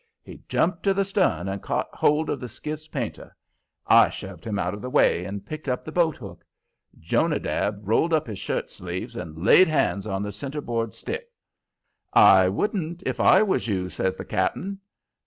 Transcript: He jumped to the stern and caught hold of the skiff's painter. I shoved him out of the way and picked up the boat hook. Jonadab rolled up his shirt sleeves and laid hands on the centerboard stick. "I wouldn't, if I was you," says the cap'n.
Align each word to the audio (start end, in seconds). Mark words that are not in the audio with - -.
He 0.23 0.41
jumped 0.49 0.81
to 0.81 0.95
the 0.95 1.05
stern 1.05 1.47
and 1.47 1.61
caught 1.61 1.93
hold 1.93 2.31
of 2.31 2.39
the 2.39 2.49
skiff's 2.49 2.87
painter. 2.87 3.35
I 3.85 4.09
shoved 4.09 4.43
him 4.45 4.57
out 4.57 4.73
of 4.73 4.81
the 4.81 4.89
way 4.89 5.25
and 5.25 5.45
picked 5.45 5.69
up 5.69 5.85
the 5.85 5.91
boat 5.91 6.17
hook. 6.17 6.43
Jonadab 6.99 7.87
rolled 7.87 8.11
up 8.11 8.25
his 8.25 8.39
shirt 8.39 8.71
sleeves 8.71 9.15
and 9.15 9.37
laid 9.43 9.67
hands 9.67 10.07
on 10.07 10.23
the 10.23 10.31
centerboard 10.31 10.95
stick. 10.95 11.29
"I 12.13 12.49
wouldn't, 12.49 13.03
if 13.05 13.19
I 13.19 13.43
was 13.43 13.67
you," 13.67 13.89
says 13.89 14.15
the 14.15 14.25
cap'n. 14.25 14.79